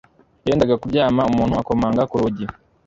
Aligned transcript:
Yendaga 0.45 0.79
kuryama 0.81 1.21
umuntu 1.31 1.53
akomanga 1.61 2.03
ku 2.09 2.15
rugi 2.21 2.45